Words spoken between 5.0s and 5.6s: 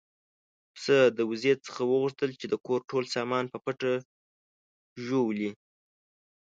ژوولی.